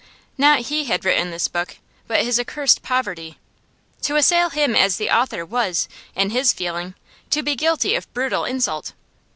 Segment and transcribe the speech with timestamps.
[0.35, 3.37] Not he had written this book, but his accursed poverty.
[4.01, 6.95] To assail him as the author was, in his feeling,
[7.29, 8.93] to be guilty of brutal insult.